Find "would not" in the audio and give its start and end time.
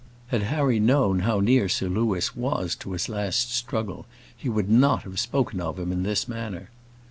4.49-5.03